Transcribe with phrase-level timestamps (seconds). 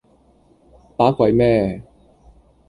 [0.97, 1.83] 把鬼咩